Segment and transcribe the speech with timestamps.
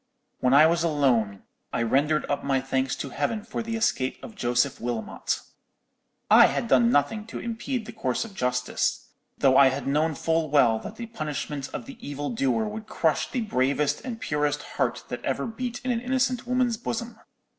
[0.39, 4.33] "When I was alone, I rendered up my thanks to Heaven for the escape of
[4.33, 5.41] Joseph Wilmot.
[6.27, 10.49] I had done nothing to impede the course of justice, though I had known full
[10.49, 15.03] well that the punishment of the evil doer would crush the bravest and purest heart
[15.09, 17.19] that ever beat in an innocent woman's bosom.